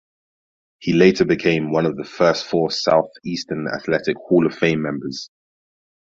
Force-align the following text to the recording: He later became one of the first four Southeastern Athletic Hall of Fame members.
He 0.79 0.93
later 0.93 1.25
became 1.25 1.69
one 1.71 1.85
of 1.85 1.95
the 1.95 2.03
first 2.05 2.47
four 2.47 2.71
Southeastern 2.71 3.67
Athletic 3.67 4.17
Hall 4.17 4.47
of 4.47 4.55
Fame 4.55 4.81
members. 4.81 5.29